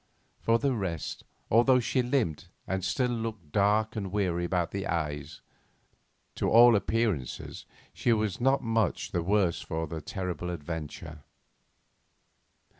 [0.39, 5.41] For the rest, although she limped and still looked dark and weary about the eyes,
[6.33, 11.21] to all appearances she was not much the worse for their terrible adventure.